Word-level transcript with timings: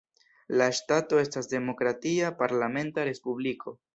La 0.61 0.67
ŝtato 0.77 1.19
estas 1.25 1.51
demokratia, 1.51 2.33
parlamenta 2.41 3.07
respubliko. 3.13 3.79